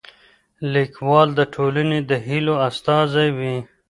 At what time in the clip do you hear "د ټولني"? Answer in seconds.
1.35-1.99